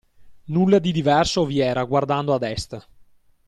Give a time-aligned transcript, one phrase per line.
[0.45, 2.87] Nulla di diverso vi era guardando ad Est.